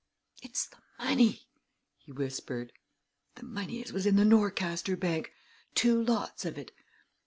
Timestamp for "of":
6.43-6.57